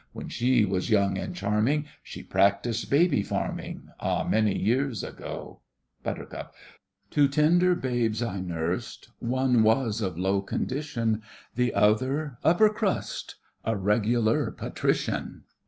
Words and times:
When 0.13 0.29
she 0.29 0.65
was 0.65 0.89
young 0.89 1.19
and 1.19 1.35
charming, 1.35 1.85
She 2.01 2.23
practised 2.23 2.89
baby 2.89 3.21
farming, 3.21 3.89
A 3.99 4.25
many 4.27 4.57
years 4.57 5.03
ago. 5.03 5.61
BUT. 6.01 6.51
Two 7.11 7.27
tender 7.27 7.75
babes 7.75 8.23
I 8.23 8.39
nursed: 8.41 9.09
One 9.19 9.61
was 9.61 10.01
of 10.01 10.17
low 10.17 10.41
condition, 10.41 11.21
The 11.53 11.75
other, 11.75 12.39
upper 12.43 12.69
crust, 12.69 13.35
A 13.63 13.75
regular 13.77 14.49
patrician. 14.49 15.43